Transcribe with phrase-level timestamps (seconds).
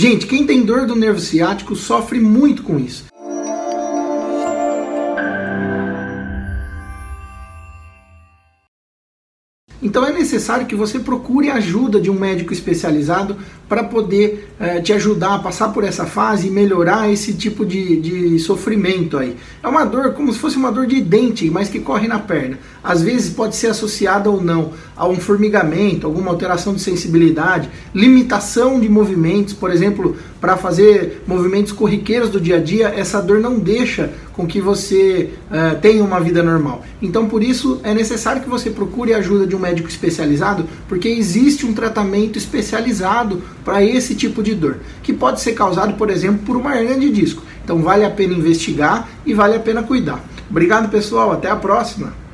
[0.00, 3.06] Gente, quem tem dor do nervo ciático sofre muito com isso.
[9.80, 13.36] Então é necessário que você procure ajuda de um médico especializado
[13.68, 18.00] para poder eh, te ajudar a passar por essa fase e melhorar esse tipo de,
[18.00, 19.36] de sofrimento aí.
[19.62, 22.58] É uma dor como se fosse uma dor de dente, mas que corre na perna.
[22.82, 28.80] Às vezes pode ser associada ou não a um formigamento, alguma alteração de sensibilidade, limitação
[28.80, 33.58] de movimentos, por exemplo, para fazer movimentos corriqueiros do dia a dia, essa dor não
[33.58, 36.84] deixa com que você uh, tenha uma vida normal.
[37.02, 41.08] Então, por isso, é necessário que você procure a ajuda de um médico especializado, porque
[41.08, 46.40] existe um tratamento especializado para esse tipo de dor, que pode ser causado, por exemplo,
[46.44, 47.42] por uma hernia de disco.
[47.62, 50.24] Então, vale a pena investigar e vale a pena cuidar.
[50.50, 51.32] Obrigado, pessoal.
[51.32, 52.27] Até a próxima.